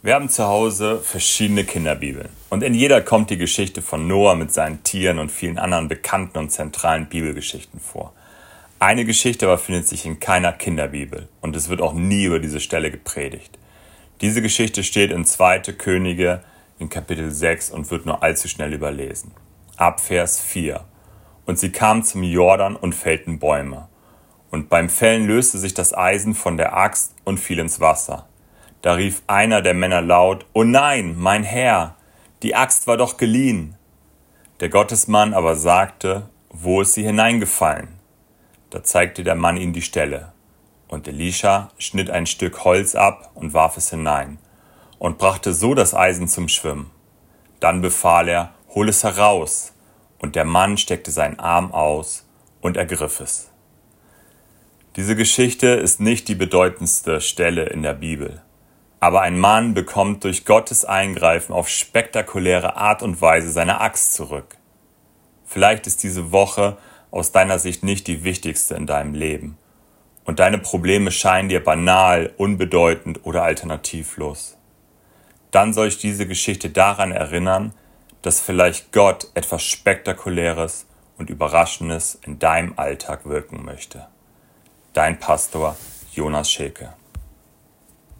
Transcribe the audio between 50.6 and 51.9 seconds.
steckte seinen Arm